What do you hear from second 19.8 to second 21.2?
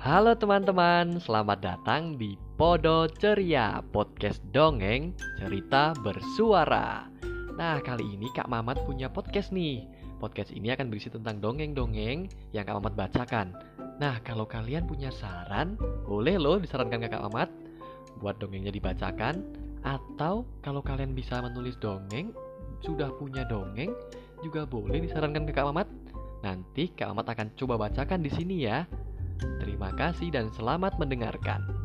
Atau kalau kalian